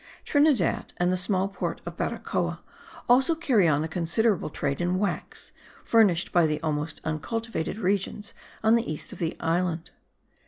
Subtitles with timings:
[0.25, 2.57] Trinidad and the small port of Baracoa
[3.07, 5.51] also carry on a considerable trade in wax,
[5.85, 8.33] furnished by the almost uncultivated regions
[8.63, 9.91] on the east of the island.